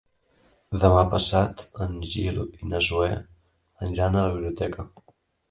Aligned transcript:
Demà 0.83 1.03
passat 1.11 1.61
en 1.87 1.93
Gil 2.13 2.41
i 2.47 2.71
na 2.73 2.81
Zoè 2.89 3.11
aniran 3.19 4.19
a 4.19 4.27
la 4.27 4.35
biblioteca. 4.41 4.89